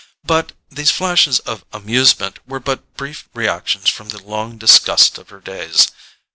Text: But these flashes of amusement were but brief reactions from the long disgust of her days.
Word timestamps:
But 0.25 0.53
these 0.67 0.89
flashes 0.89 1.37
of 1.41 1.63
amusement 1.71 2.39
were 2.47 2.59
but 2.59 2.95
brief 2.97 3.29
reactions 3.35 3.87
from 3.87 4.09
the 4.09 4.17
long 4.23 4.57
disgust 4.57 5.19
of 5.19 5.29
her 5.29 5.39
days. 5.39 5.91